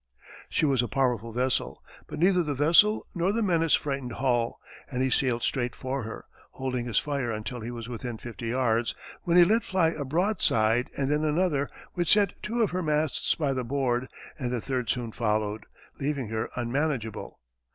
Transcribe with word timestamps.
She 0.49 0.65
was 0.65 0.81
a 0.81 0.87
powerful 0.87 1.31
vessel, 1.31 1.83
but 2.07 2.17
neither 2.17 2.41
the 2.41 2.55
vessel 2.55 3.05
nor 3.13 3.31
the 3.31 3.43
menace 3.43 3.75
frightened 3.75 4.13
Hull, 4.13 4.59
and 4.89 4.99
he 5.03 5.11
sailed 5.11 5.43
straight 5.43 5.75
for 5.75 6.01
her, 6.01 6.25
holding 6.53 6.87
his 6.87 6.97
fire 6.97 7.31
until 7.31 7.59
he 7.61 7.69
was 7.69 7.87
within 7.87 8.17
fifty 8.17 8.47
yards, 8.47 8.95
when 9.25 9.37
he 9.37 9.43
let 9.45 9.63
fly 9.63 9.89
a 9.89 10.03
broadside 10.03 10.89
and 10.97 11.11
then 11.11 11.23
another, 11.23 11.69
which 11.93 12.13
sent 12.13 12.33
two 12.41 12.63
of 12.63 12.71
her 12.71 12.81
masts 12.81 13.35
by 13.35 13.53
the 13.53 13.63
board, 13.63 14.07
and 14.39 14.49
the 14.49 14.59
third 14.59 14.89
soon 14.89 15.11
followed, 15.11 15.67
leaving 15.99 16.29
her 16.29 16.49
unmanageable. 16.55 17.39